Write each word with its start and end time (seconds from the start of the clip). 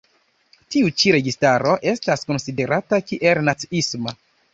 Tiu 0.75 0.87
ĉi 1.01 1.11
registaro 1.15 1.73
estas 1.91 2.23
konsiderata 2.31 3.01
kiel 3.11 3.43
naciisma. 3.51 4.15